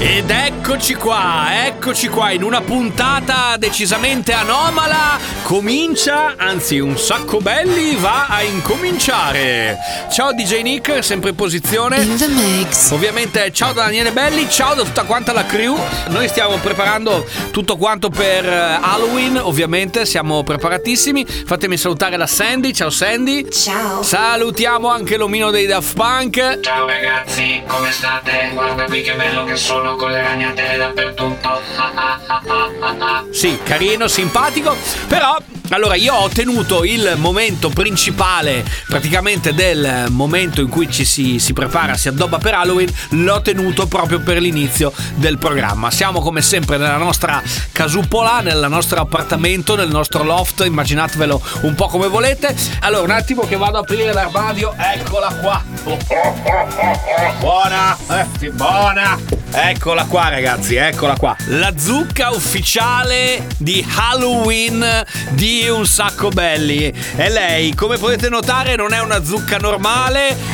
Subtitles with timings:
[0.00, 5.18] Ed eccoci qua, eccoci qua in una puntata decisamente anomala.
[5.42, 9.76] Comincia, anzi un sacco belli va a incominciare.
[10.08, 12.00] Ciao DJ Nick, sempre in posizione.
[12.00, 12.92] In the mix.
[12.92, 15.76] Ovviamente ciao da Daniele Belli, ciao da tutta quanta la crew.
[16.10, 21.26] Noi stiamo preparando tutto quanto per eh, Halloween, ovviamente siamo preparatissimi.
[21.26, 23.50] Fatemi salutare la Sandy, ciao Sandy.
[23.50, 24.04] Ciao.
[24.04, 26.60] Salutiamo anche l'omino dei Daft Punk.
[26.60, 28.50] Ciao ragazzi, come state?
[28.52, 31.60] Guarda qui che bello che sono con le ragnatele dappertutto.
[33.30, 34.74] Sì, carino, simpatico,
[35.06, 35.36] però
[35.70, 41.52] allora io ho tenuto il momento principale praticamente del momento in cui ci si, si
[41.52, 45.90] prepara, si addobba per Halloween, l'ho tenuto proprio per l'inizio del programma.
[45.90, 51.88] Siamo come sempre nella nostra casupola, nel nostro appartamento, nel nostro loft, immaginatevelo un po'
[51.88, 52.54] come volete.
[52.80, 55.62] Allora un attimo che vado ad aprire l'armadio, eccola qua.
[57.40, 59.37] Buona, eh, buona.
[59.50, 61.34] Eccola qua ragazzi, eccola qua.
[61.46, 64.84] La zucca ufficiale di Halloween
[65.30, 66.92] di Un Sacco Belli.
[67.16, 70.36] E lei, come potete notare, non è una zucca normale.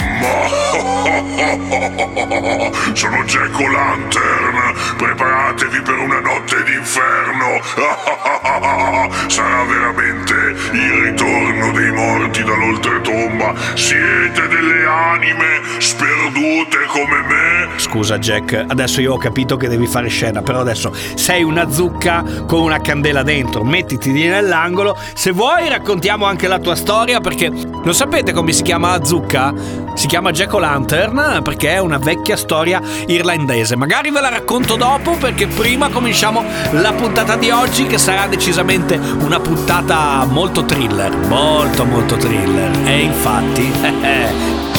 [2.95, 7.61] Sono Jack O'Lantern, preparatevi per una notte d'inferno.
[9.27, 10.35] Sarà veramente
[10.73, 13.55] il ritorno dei morti dall'oltretomba.
[13.75, 17.69] Siete delle anime sperdute come me.
[17.77, 22.25] Scusa Jack, adesso io ho capito che devi fare scena, però adesso sei una zucca
[22.47, 24.97] con una candela dentro, mettiti lì nell'angolo.
[25.15, 29.53] Se vuoi raccontiamo anche la tua storia perché lo sapete come si chiama la zucca?
[29.95, 33.77] Si chiama Jack O'Lantern perché è una vecchia storia irlandese.
[33.77, 38.97] Magari ve la racconto dopo perché prima cominciamo la puntata di oggi che sarà decisamente
[38.97, 42.71] una puntata molto thriller, molto molto thriller.
[42.87, 44.73] E infatti...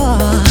[0.00, 0.50] heart.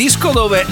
[0.00, 0.64] disco dove.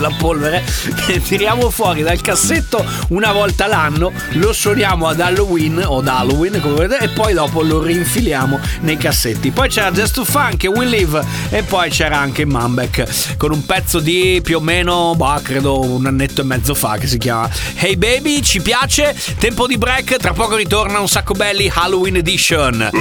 [0.00, 0.64] La polvere,
[1.06, 6.58] che tiriamo fuori dal cassetto una volta l'anno, lo suoniamo ad Halloween o ad Halloween
[6.60, 9.50] come vedete, e poi dopo lo rinfiliamo nei cassetti.
[9.50, 13.64] Poi c'era Just to Funk e We Live e poi c'era anche Mambek con un
[13.66, 17.48] pezzo di più o meno, bah, credo un annetto e mezzo fa che si chiama
[17.76, 22.90] Hey Baby, ci piace, tempo di break, tra poco ritorna un sacco belli Halloween Edition.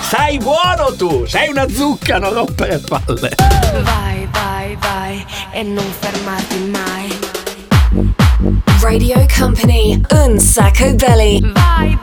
[0.00, 3.34] Sei buono tu, sei una zucca, non rompere palle.
[3.82, 7.08] Vai, vai, vai e non fermarti mai.
[8.80, 11.40] Radio Company, un sacco belly.
[11.52, 11.97] Vai,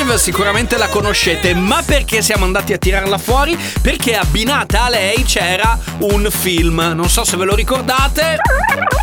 [0.00, 3.58] Believe, sicuramente la conoscete, ma perché siamo andati a tirarla fuori?
[3.82, 8.38] Perché abbinata a lei c'era un film, non so se ve lo ricordate.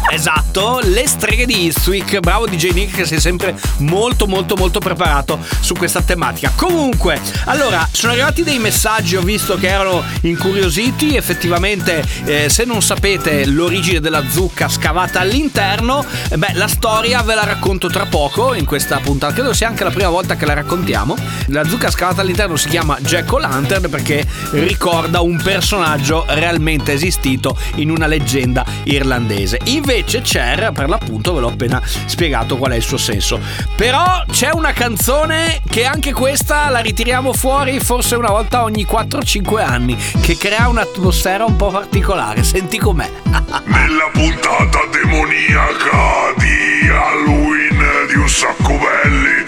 [0.09, 2.19] Esatto, Le streghe di Eastwick.
[2.19, 6.51] Bravo DJ Nick che sei sempre molto molto molto preparato su questa tematica.
[6.55, 12.81] Comunque, allora, sono arrivati dei messaggi, ho visto che erano incuriositi, effettivamente eh, se non
[12.81, 18.53] sapete l'origine della zucca scavata all'interno, eh, beh, la storia ve la racconto tra poco
[18.53, 20.53] in questa puntata, credo sia anche la prima volta che la
[20.87, 21.15] raccontiamo.
[21.47, 27.89] La zucca scavata all'interno si chiama Jack O'Lantern perché ricorda un personaggio realmente esistito in
[27.89, 29.59] una leggenda irlandese.
[29.65, 33.39] Invece Cher, per l'appunto, ve l'ho appena spiegato qual è il suo senso.
[33.75, 39.63] Però c'è una canzone che anche questa la ritiriamo fuori forse una volta ogni 4-5
[39.63, 42.43] anni, che crea un'atmosfera un po' particolare.
[42.43, 43.09] Senti com'è.
[43.65, 49.46] Nella puntata demoniaca di Halloween di un sacco belli.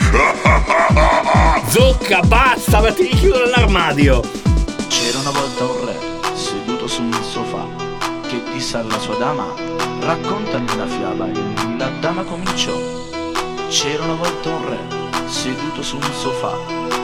[1.67, 4.21] Zucca, basta, ma ti richiudo nell'armadio.
[4.87, 5.97] C'era una volta un re
[6.33, 7.65] seduto su un sofà
[8.27, 9.45] che disse alla sua dama
[10.01, 12.73] raccontami una fiaba e la dama cominciò.
[13.69, 14.79] C'era una volta un re
[15.27, 16.57] seduto su un sofà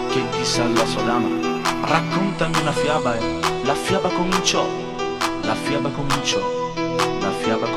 [0.09, 1.27] che disse alla sua dama
[1.85, 4.65] raccontami una fiaba e la fiaba cominciò.
[5.41, 6.39] La fiaba cominciò.
[7.19, 7.74] La fiaba cominciò.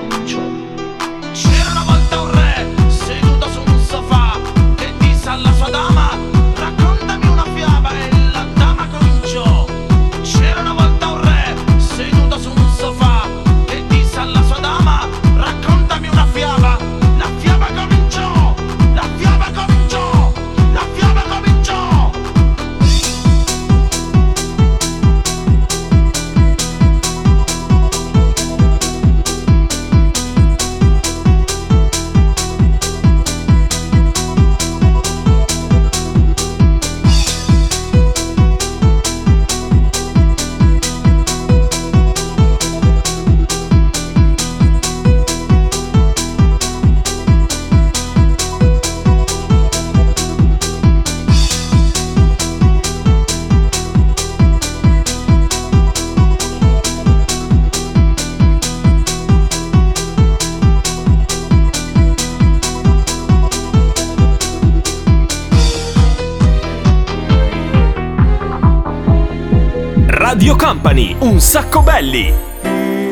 [72.09, 72.33] Belli.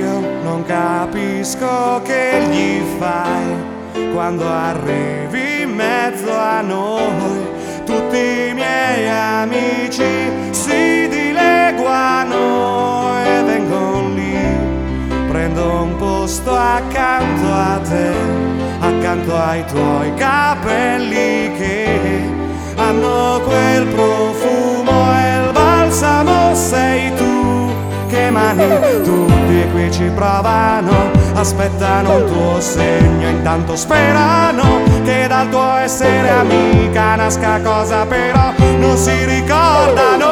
[0.01, 7.55] Io non capisco che gli fai quando arrivi in mezzo a noi.
[7.85, 12.39] Tutti i miei amici si dileguano
[13.25, 14.35] e vengono lì.
[15.29, 18.13] Prendo un posto accanto a te,
[18.81, 22.21] accanto ai tuoi capelli che
[22.77, 27.26] hanno quel profumo e il balsamo sei tu
[28.31, 28.69] mani
[29.03, 37.17] tutti qui ci provano aspettano un tuo segno intanto sperano che dal tuo essere amica
[37.17, 40.27] nasca cosa però non si ricordano.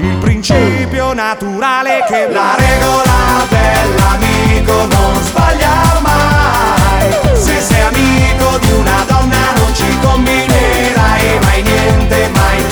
[0.00, 7.10] Il principio naturale che la regola dell'amico non sbaglia mai.
[7.34, 12.64] Se sei amico di una donna non ci combinerai mai niente mai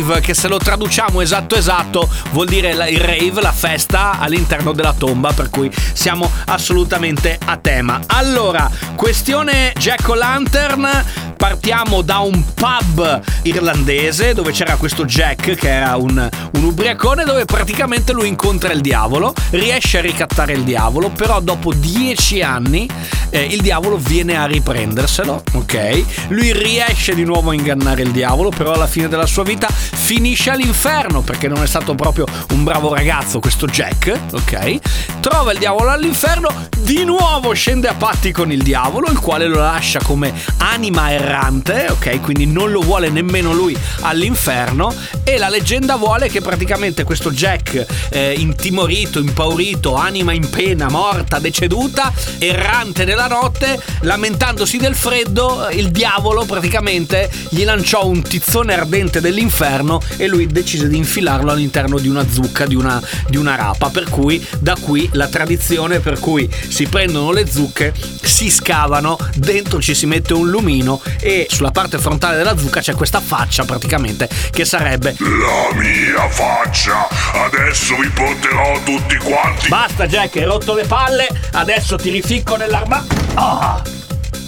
[0.00, 4.94] grave, che se lo traduciamo esatto esatto vuol dire il rave, la festa all'interno della
[4.94, 8.00] tomba, per cui siamo assolutamente a tema.
[8.06, 11.04] Allora, questione Jack O'Lantern,
[11.42, 17.46] partiamo da un pub irlandese dove c'era questo Jack che era un, un ubriacone dove
[17.46, 22.88] praticamente lui incontra il diavolo, riesce a ricattare il diavolo, però dopo dieci anni
[23.30, 26.28] eh, il diavolo viene a riprenderselo, ok?
[26.28, 30.50] Lui riesce di nuovo a ingannare il diavolo, però alla fine della sua vita finisce
[30.50, 34.78] all'inferno perché non è stato proprio un bravo ragazzo questo Jack, ok?
[35.18, 39.58] Trova il diavolo all'inferno, di nuovo scende a patti con il diavolo, il quale lo
[39.58, 42.20] lascia come anima errante errante, ok?
[42.20, 47.86] Quindi non lo vuole nemmeno lui all'inferno e la leggenda vuole che praticamente questo Jack
[48.10, 55.90] eh, intimorito, impaurito, anima in pena, morta, deceduta, errante nella notte, lamentandosi del freddo, il
[55.90, 62.08] diavolo praticamente gli lanciò un tizzone ardente dell'inferno e lui decise di infilarlo all'interno di
[62.08, 66.48] una zucca, di una, di una rapa, per cui da qui la tradizione per cui
[66.68, 71.98] si prendono le zucche, si scavano, dentro ci si mette un lumino e sulla parte
[71.98, 77.06] frontale della zucca c'è questa faccia praticamente che sarebbe La mia faccia!
[77.32, 79.68] Adesso vi porterò tutti quanti!
[79.68, 83.04] Basta Jack, hai rotto le palle, adesso ti rificco nell'arma.
[83.34, 83.80] Ah!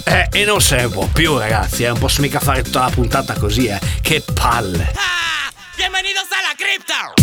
[0.03, 2.89] Eh, e non se ne può più ragazzi, eh, non posso mica fare tutta la
[2.89, 3.79] puntata così, eh.
[4.01, 4.93] Che palle.
[5.77, 7.13] Bienvenidos a la cripta.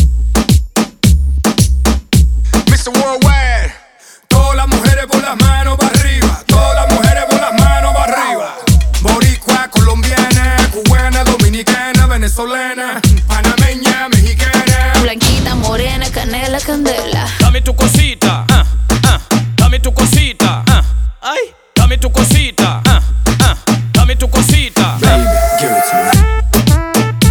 [2.67, 2.91] Mr.
[2.99, 3.73] Worldwide,
[4.27, 8.13] todas las mujeres por las manos para arriba, todas las mujeres por las manos para
[8.13, 8.62] arriba.
[9.73, 14.93] Colombiana, cubana, dominicana, venezolana, panameña, mexicana.
[15.03, 17.27] Blanquita, morena, canela, candela.
[17.41, 18.65] Dame tu cosita, ah,
[19.05, 19.19] ah.
[19.57, 20.83] Dame tu cosita, ah.
[21.23, 23.01] Ay, dame tu cosita, ah,
[23.41, 23.57] ah.
[23.93, 24.97] Dame tu cosita.
[25.01, 25.27] Baby,
[25.59, 27.23] give it to me.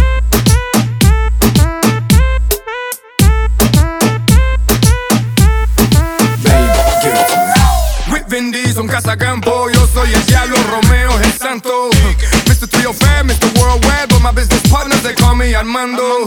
[6.44, 6.68] Baby,
[7.02, 8.12] give it to me.
[8.12, 9.68] With Vin Diesel, Casacampo,
[14.32, 16.24] my business partners, they call me Armando.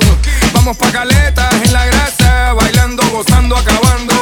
[0.53, 4.13] Vamos pa' caletas en la grasa, bailando, gozando, acabando.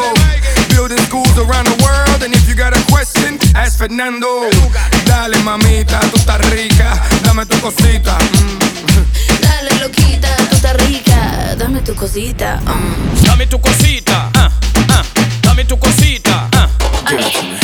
[0.69, 4.49] Building schools around the world, and if you got a question, ask Fernando.
[5.05, 8.17] Dale, mamita, tú estás rica, dame tu cosita.
[8.17, 9.41] mm.
[9.41, 11.55] Dale, loquita, tú estás rica.
[11.57, 12.59] Dame tu cosita.
[12.65, 13.25] mm.
[13.25, 14.49] Dame tu cosita, ah,
[14.89, 15.03] ah.
[15.41, 16.69] Dame tu cosita, ah.
[17.05, 17.62] Cosita.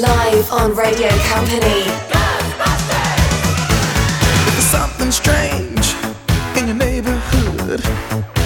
[0.00, 1.84] Live on Radio Company.
[4.60, 5.94] Something strange
[6.56, 8.43] in your neighborhood.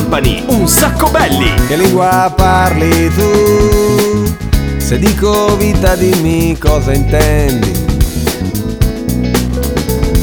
[0.00, 1.52] Company, un sacco belli.
[1.68, 4.34] Che lingua parli tu?
[4.78, 7.70] Se dico vita dimmi cosa intendi.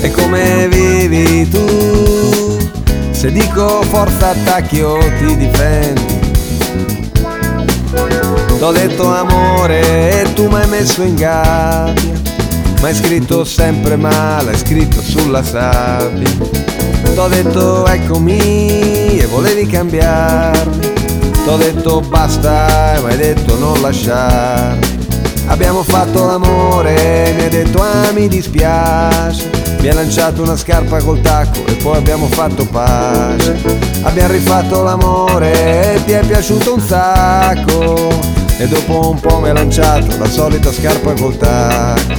[0.02, 2.58] E come vivi tu?
[3.12, 6.20] Se dico forza attacchi o ti difendi.
[8.58, 12.20] T'ho detto amore e tu mi hai messo in gabbia.
[12.82, 16.76] Ma hai scritto sempre male, hai scritto sulla sabbia.
[17.18, 20.94] T'ho detto eccomi e volevi cambiarmi.
[21.46, 25.08] T'ho detto basta e mi hai detto non lasciarmi.
[25.48, 29.50] Abbiamo fatto l'amore, mi ha detto ah mi dispiace
[29.80, 33.58] Mi ha lanciato una scarpa col tacco e poi abbiamo fatto pace
[34.04, 38.10] Abbiamo rifatto l'amore e ti è piaciuto un sacco
[38.58, 42.14] E dopo un po' mi ha lanciato la solita scarpa col tacco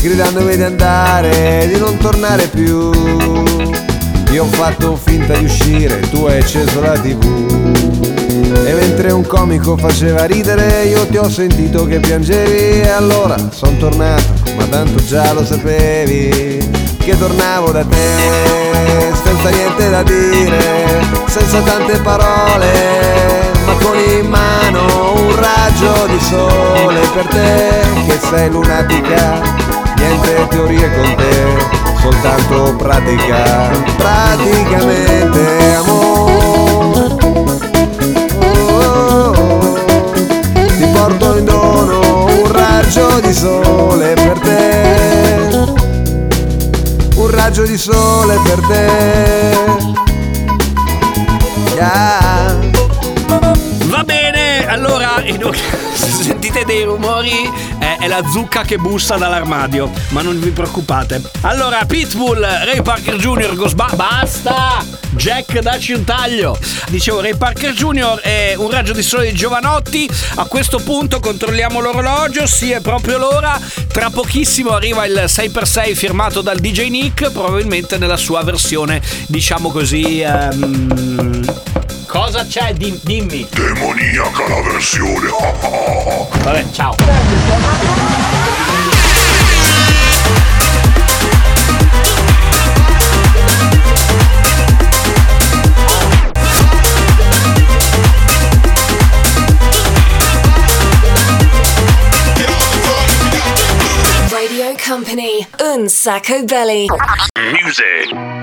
[0.00, 3.87] Gridandomi di andare, di non tornare più
[4.30, 8.18] Io ho fatto finta di uscire, tu hai acceso la tv
[8.64, 12.80] e mentre un comico faceva ridere io ti ho sentito che piangevi.
[12.82, 14.24] E allora son tornato,
[14.56, 18.66] ma tanto già lo sapevi che tornavo da te
[19.24, 27.00] senza niente da dire, senza tante parole, ma con in mano un raggio di sole
[27.14, 29.40] per te che sei lunatica,
[29.98, 31.56] niente teorie con te,
[32.00, 37.16] soltanto pratica, praticamente amore.
[40.76, 45.64] ti porto in dono un raggio di sole per te,
[47.16, 49.96] un raggio di sole per te.
[51.74, 52.27] Yeah.
[54.68, 55.22] Allora
[55.94, 61.22] se sentite dei rumori è, è la zucca che bussa dall'armadio, ma non vi preoccupate.
[61.40, 64.84] Allora, Pitbull, Ray Parker Jr., Ghostba- basta!
[65.12, 66.58] Jack, dacci un taglio.
[66.88, 68.20] Dicevo, Ray Parker Jr.
[68.20, 70.08] è un raggio di sole di Giovanotti.
[70.36, 73.58] A questo punto controlliamo l'orologio, sì, è proprio l'ora.
[73.90, 80.20] Tra pochissimo arriva il 6x6 firmato dal DJ Nick, probabilmente nella sua versione, diciamo così.
[80.20, 81.42] ehm,
[82.08, 82.72] Cosa c'è?
[82.72, 83.46] Dim- dimmi.
[83.52, 85.28] Demoniaca la versione.
[86.42, 86.94] Vabbè, ciao.
[104.30, 106.86] Radio Company, Un Sacco Belly.
[107.62, 108.37] Music.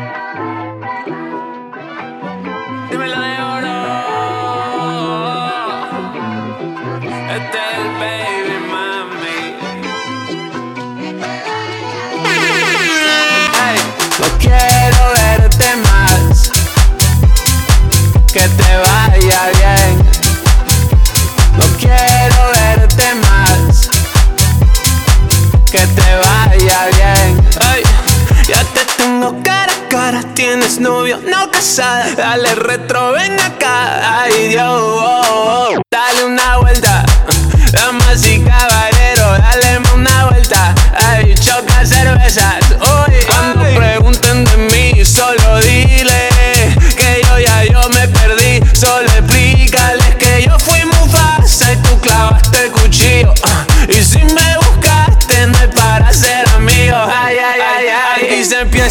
[30.85, 32.13] Novio, no casada.
[32.15, 34.21] Dale retro, ven acá.
[34.21, 34.69] Ay, Dios.
[34.69, 35.84] oh, oh.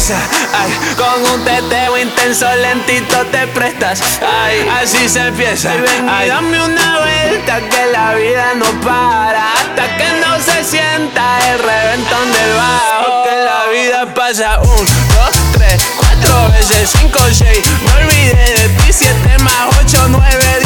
[0.07, 3.99] Empieza, ay, con un teteo intenso, lentito te prestas.
[4.21, 5.73] Ay, así se empieza.
[5.73, 9.53] Ven y dame una vuelta que la vida no para.
[9.53, 13.23] Hasta que no se sienta el reventón del bajo.
[13.23, 17.65] Que la vida pasa un, dos, tres, cuatro veces, cinco, seis.
[17.85, 20.64] Me olvidé de ti, siete más ocho, nueve, diez.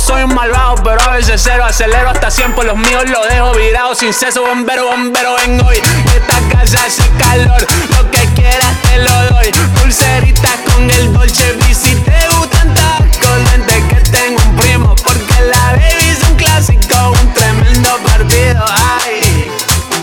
[0.00, 1.64] Soy un malvado, pero a veces cero.
[1.64, 4.42] Acelero hasta 100 por los míos, lo dejo virado sin ceso.
[4.44, 5.76] Bombero, bombero, ven hoy.
[5.76, 9.50] Esta casa hace calor, lo que quieras te lo doy.
[9.80, 14.94] Pulseritas con el Dolce si te gustan tacos, vente que tengo un primo.
[15.04, 18.64] Porque la baby es un clásico, un tremendo partido.
[19.02, 19.50] Ay,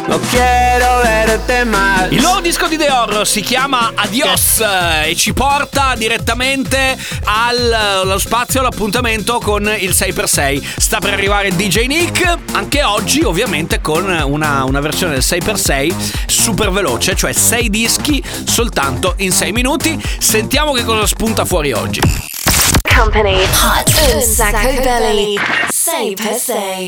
[0.08, 0.57] no quiero.
[2.10, 4.64] Il nuovo disco di The Horror si chiama Adios
[5.06, 10.64] e ci porta direttamente al- allo spazio, all'appuntamento con il 6x6.
[10.78, 15.94] Sta per arrivare DJ Nick, anche oggi ovviamente con una, una versione del 6x6
[16.28, 20.02] super veloce, cioè 6 dischi soltanto in 6 minuti.
[20.20, 22.00] Sentiamo che cosa spunta fuori oggi.
[22.96, 25.36] Company, Hot Un Sacco Belly.
[25.68, 26.88] Say per se.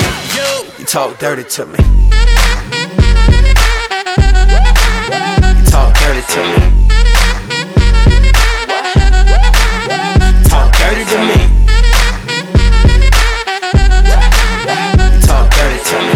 [0.41, 1.79] you, You talk dirty to me.
[5.57, 6.59] You talk dirty to me.
[10.49, 11.37] talk dirty to me.
[15.27, 16.15] Talk dirty to me.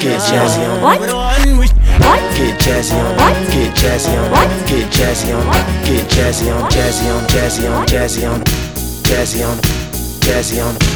[0.00, 0.82] Get jazzy on.
[0.82, 1.00] What?
[1.00, 2.20] What?
[2.36, 3.16] Get jazzy on.
[3.16, 3.34] What?
[3.52, 4.30] Get jazzy on.
[4.30, 4.48] What?
[4.68, 5.44] Get jazzy on.
[5.86, 6.70] Get jazzy on.
[6.70, 7.22] Jazzy on.
[7.28, 7.86] Jazzy on.
[7.86, 8.40] Jazzy on.
[8.40, 9.54] Jazzy on.
[9.60, 9.83] Jazzy on.
[10.24, 10.93] Jazzy on the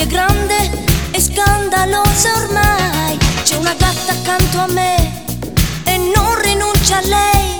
[0.00, 0.70] mia voglia è grande
[1.10, 3.18] e scandalosa ormai.
[3.42, 5.24] C'è una gatta accanto a me
[5.84, 7.59] e non rinuncia a lei.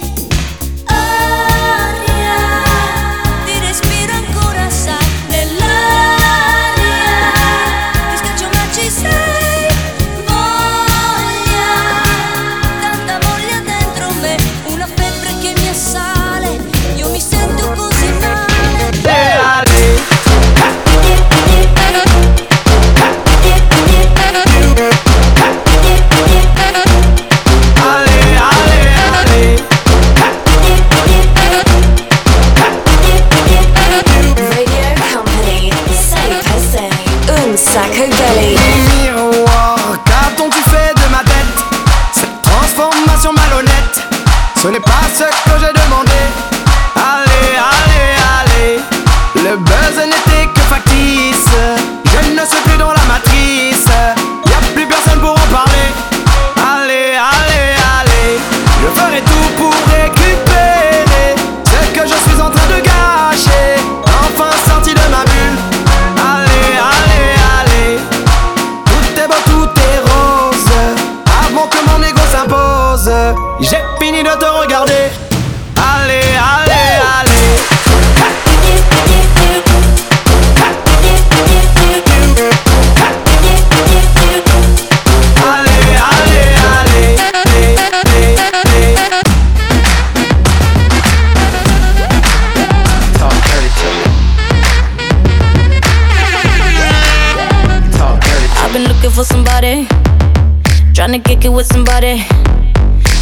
[101.44, 102.24] It with somebody.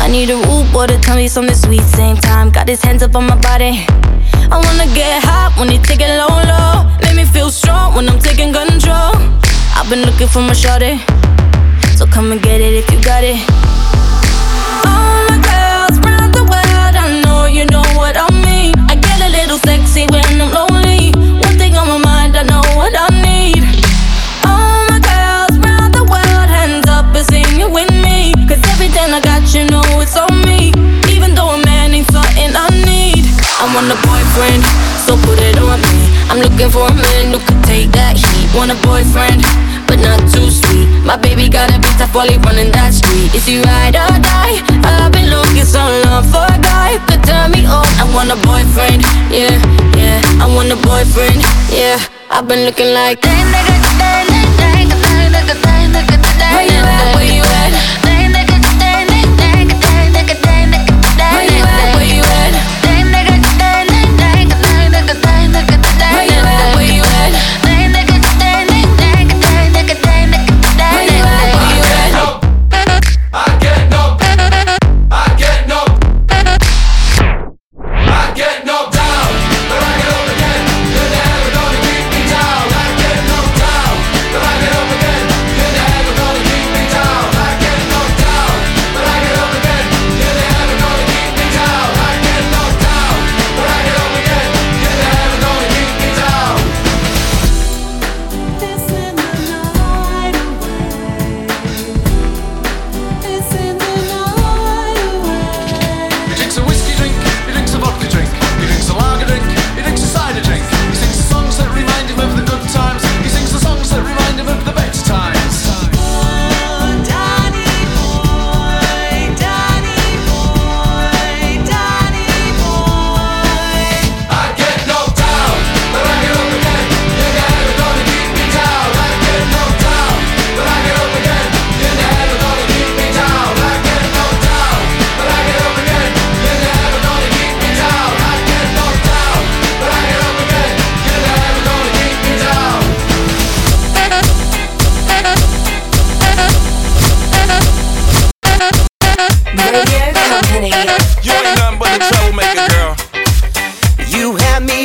[0.00, 1.82] I need a rude boy to tell me something sweet.
[1.82, 3.84] Same time, got his hands up on my body.
[4.50, 6.88] I wanna get hot when he take it low, low.
[7.02, 9.12] Make me feel strong when I'm taking control.
[9.76, 10.98] I've been looking for my shorty,
[11.96, 13.38] so come and get it if you got it.
[14.86, 18.74] All my girls round the world, I know you know what I mean.
[18.88, 20.77] I get a little sexy when I'm lonely.
[29.54, 30.72] You know it's on me.
[31.08, 33.24] Even though a man ain't something I need.
[33.58, 34.62] I want a boyfriend,
[35.08, 35.98] so put it on me.
[36.28, 38.46] I'm looking for a man who could take that heat.
[38.54, 39.42] Want a boyfriend,
[39.88, 40.86] but not too sweet.
[41.02, 43.34] My baby got a beat tough while running that street.
[43.34, 44.60] Is he ride or die?
[44.84, 47.88] I've been looking so long for a guy who could turn me on.
[47.98, 49.56] I want a boyfriend, yeah,
[49.96, 50.20] yeah.
[50.44, 51.40] I want a boyfriend,
[51.72, 51.98] yeah.
[52.30, 53.24] I've been looking like.
[53.24, 53.32] Where
[56.68, 57.14] you at?
[57.16, 58.07] Where you at?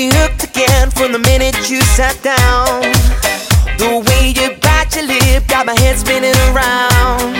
[0.01, 2.81] hooked again from the minute you sat down.
[3.77, 7.37] The way you bite your lip got my head spinning around.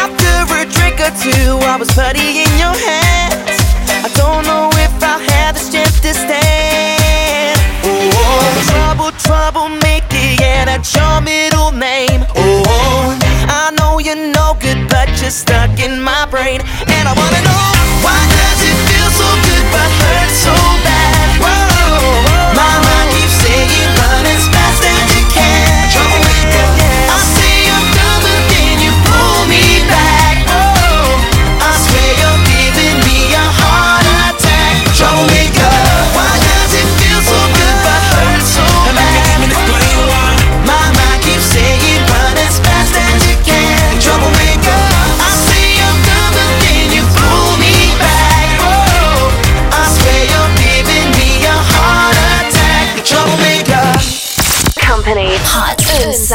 [0.00, 3.60] After a drink or two, I was putty in your hands.
[4.00, 7.60] I don't know if I'll have the strength to stand.
[7.84, 8.40] Oh,
[8.72, 12.24] trouble, troublemaker, yeah, that's your middle name.
[12.34, 17.42] Oh, I know you're no good, but you're stuck in my brain, and I wanna
[17.44, 17.64] know
[18.04, 18.31] why.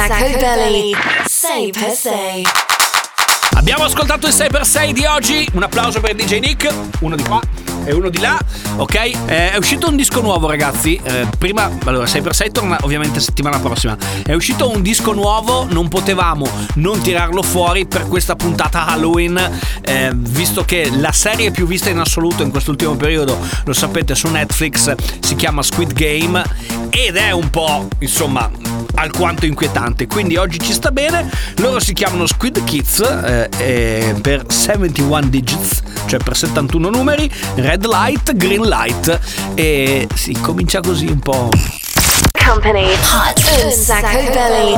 [0.05, 0.91] Sacco belly.
[1.25, 2.43] Say per se.
[3.55, 5.47] Abbiamo ascoltato il 6x6 di oggi.
[5.53, 7.41] Un applauso per DJ Nick, uno di qua
[7.83, 8.38] e uno di là.
[8.75, 10.99] Ok, Eh, è uscito un disco nuovo, ragazzi.
[11.01, 13.97] Eh, prima, allora, 6x6 torna ovviamente settimana prossima.
[14.23, 19.60] È uscito un disco nuovo, non potevamo non tirarlo fuori per questa puntata Halloween.
[19.81, 24.27] eh, visto che la serie più vista in assoluto in quest'ultimo periodo, lo sapete, su
[24.27, 26.43] Netflix si chiama Squid Game
[26.89, 28.50] ed è un po', insomma,
[28.98, 30.08] alquanto inquietante.
[30.08, 31.29] Quindi oggi ci sta bene.
[31.58, 37.85] Loro si chiamano Squid Kids eh, eh, per 71 digits, cioè per 71 numeri, red
[37.85, 39.19] light, green light.
[39.56, 41.50] E si comincia così un po'.
[42.45, 44.75] Company Hot un sacco belly.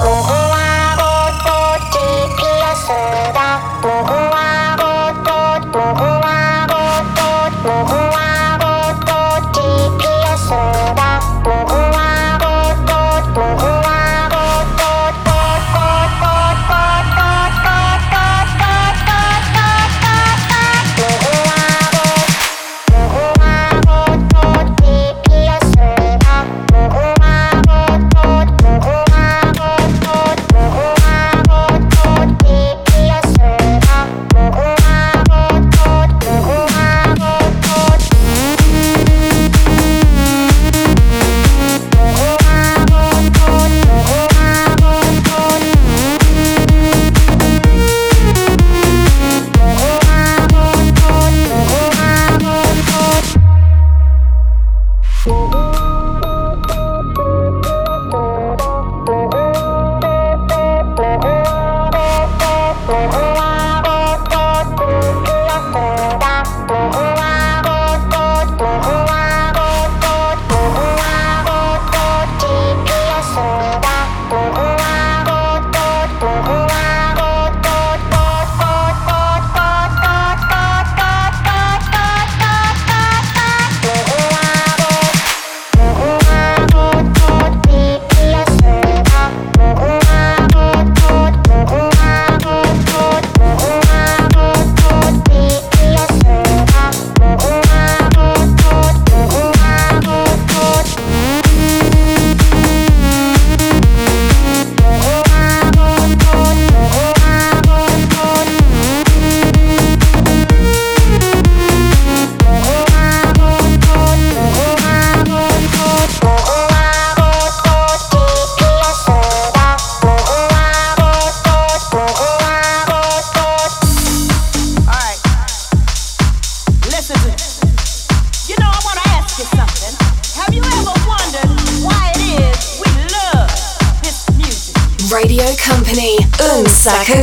[62.90, 63.29] sont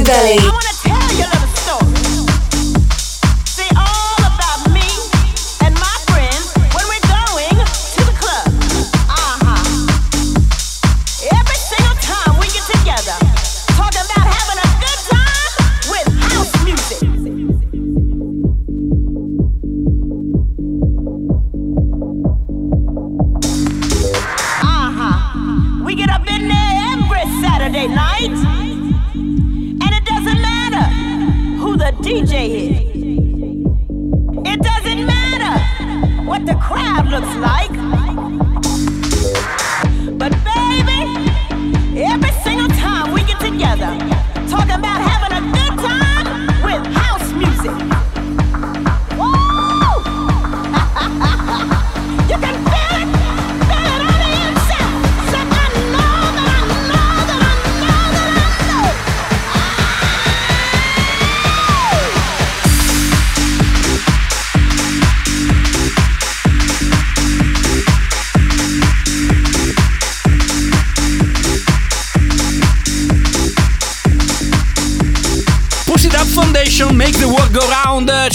[0.07, 0.46] belly.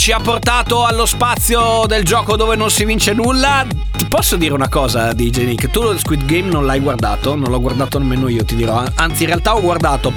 [0.02, 3.64] Ci ha portato allo spazio del gioco dove non si vince nulla.
[3.96, 5.70] Ti posso dire una cosa, DJ Nick?
[5.70, 8.84] Tu lo Squid Game non l'hai guardato, non l'ho guardato nemmeno io, ti dirò.
[8.96, 10.12] Anzi, in realtà ho guardato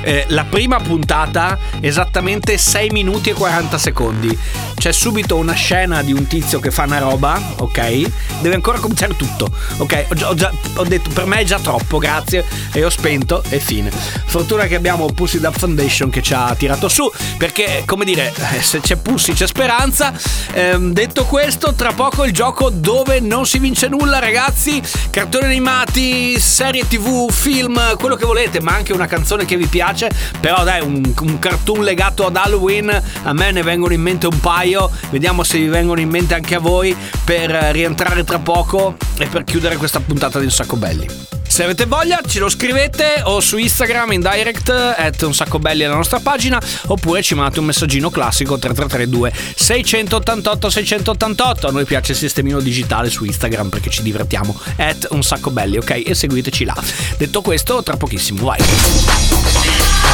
[0.00, 4.38] eh, la prima puntata esattamente 6 minuti e 40 secondi.
[4.76, 8.40] C'è subito una scena di un tizio che fa una roba, ok?
[8.40, 9.48] Deve ancora cominciare tutto,
[9.78, 10.06] ok?
[10.10, 12.44] Ho, già- ho già- ho detto per me è già troppo, grazie.
[12.72, 13.90] E ho spento e fine.
[13.90, 18.62] Fortuna che abbiamo Pussy Dub Foundation che ci ha tirato su, perché come dire, eh,
[18.62, 20.12] se c'è Pussy c'è speranza.
[20.52, 24.80] Ehm, detto questo, tra poco il gioco dove non si vince nulla, ragazzi.
[25.10, 30.10] Cartoni animati, serie tv, film, quello che volete, ma anche una canzone che vi piace.
[30.38, 34.38] Però dai, un, un cartoon legato ad Halloween, a me ne vengono in mente un
[34.38, 34.64] paio.
[35.10, 39.26] Vediamo se vi vengono in mente anche a voi per eh, rientrare tra poco e
[39.26, 41.06] per chiudere questa puntata di Un Sacco Belli.
[41.48, 45.84] Se avete voglia ce lo scrivete o su Instagram in direct at un sacco belli
[45.84, 52.12] alla nostra pagina oppure ci mandate un messaggino classico 3332 688 688 a noi piace
[52.12, 56.02] il sistemino digitale su Instagram perché ci divertiamo at un sacco belli ok?
[56.04, 56.76] E seguiteci là.
[57.16, 58.60] Detto questo tra pochissimo vai.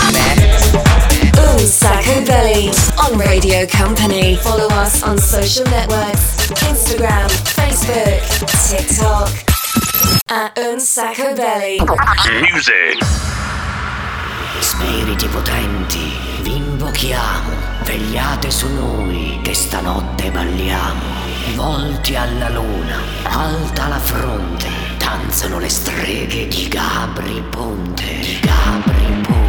[0.05, 1.12] Un
[1.67, 4.37] Sacco Belly on Radio Company.
[4.37, 8.21] Follow us on social networks Instagram, Facebook,
[8.69, 9.31] TikTok.
[10.29, 11.79] At Un Sacco Belly.
[12.51, 13.05] Music.
[14.61, 16.13] Spiriti potenti,
[16.43, 17.51] vi invochiamo,
[17.85, 21.01] vegliate su noi che stanotte balliamo.
[21.55, 24.69] Volti alla luna, alta la fronte,
[24.99, 28.05] danzano le streghe di Gabri Ponte.
[28.21, 29.42] Di Gabri Ponte.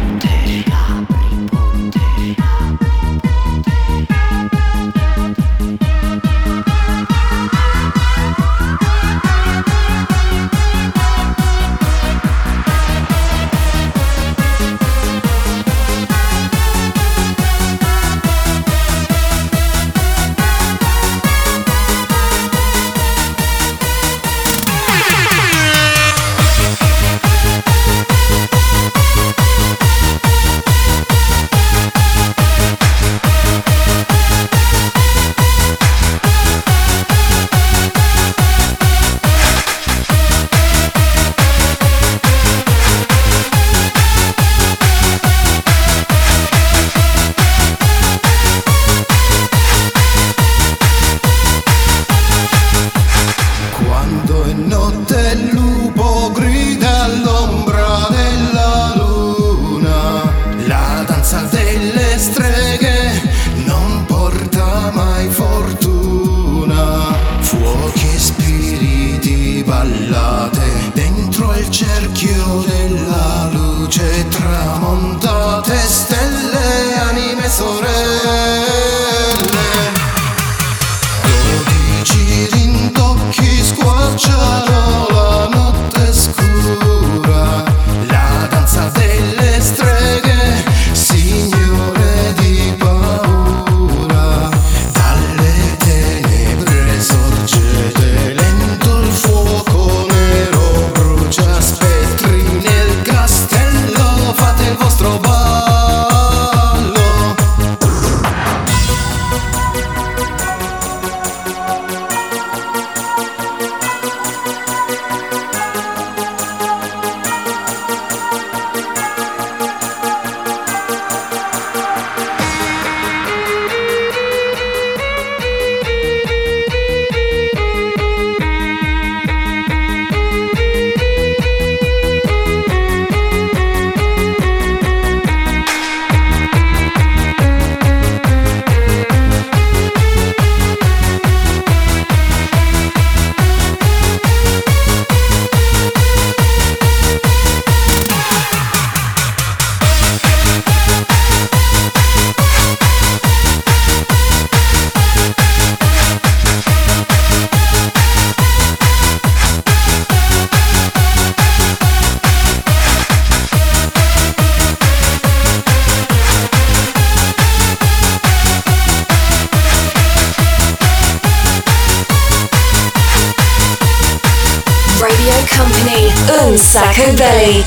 [175.56, 176.12] Company.
[176.40, 177.64] Un Sacco Belly.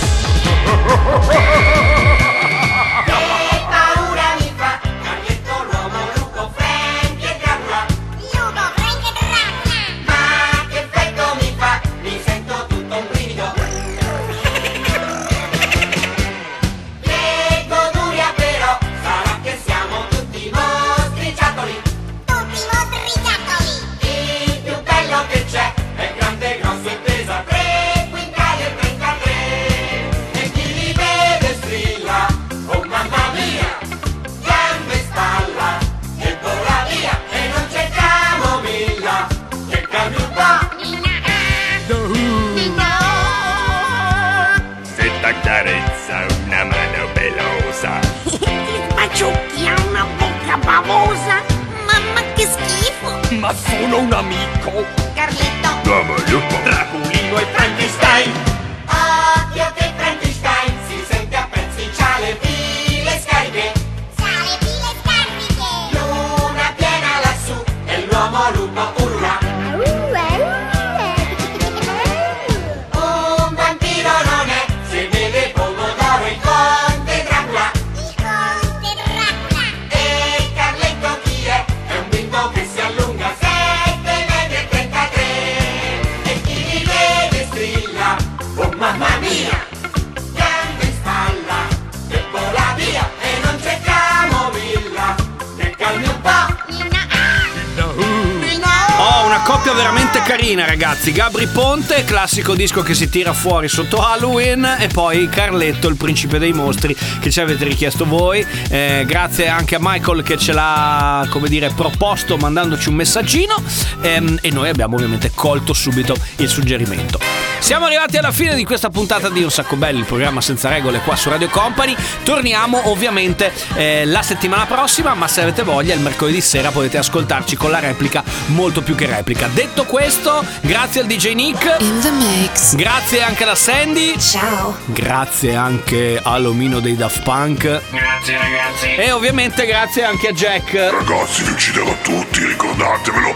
[100.48, 101.12] Carina, ragazzi.
[101.12, 104.78] Gabri Ponte, classico disco che si tira fuori sotto Halloween.
[104.80, 108.46] E poi Carletto, il principe dei mostri, che ci avete richiesto voi.
[108.70, 113.62] Eh, grazie anche a Michael che ce l'ha, come dire, proposto mandandoci un messaggino.
[114.00, 117.37] Ehm, e noi abbiamo ovviamente colto subito il suggerimento.
[117.60, 121.00] Siamo arrivati alla fine di questa puntata di Un Sacco Belli, il programma senza regole
[121.00, 121.96] qua su Radio Company.
[122.24, 127.58] Torniamo ovviamente eh, la settimana prossima, ma se avete voglia il mercoledì sera potete ascoltarci
[127.58, 129.48] con la replica molto più che replica.
[129.52, 131.76] Detto questo, grazie al DJ Nick.
[131.80, 132.76] In the mix.
[132.76, 134.18] Grazie anche alla Sandy.
[134.18, 134.78] Ciao.
[134.86, 137.82] Grazie anche all'omino dei Daft Punk.
[137.90, 138.96] Grazie ragazzi.
[138.96, 140.74] E ovviamente grazie anche a Jack.
[140.74, 143.36] Ragazzi, vi ucciderò tutti, ricordatevelo.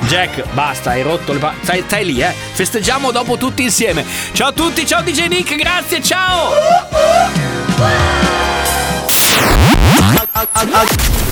[0.06, 2.32] Jack, basta, hai rotto le pa- stai, stai lì, eh.
[2.52, 4.04] Festeggiamo sentiamo dopo tutti insieme.
[4.32, 6.52] Ciao a tutti, ciao DJ Nick, grazie, ciao!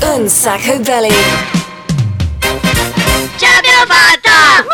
[0.02, 1.14] Un sacco belly.
[3.36, 4.64] Ciao, l'abbiamo fatta!